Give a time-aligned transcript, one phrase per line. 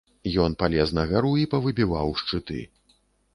[0.45, 2.59] Ён палез на гару і павыбіваў шчыты.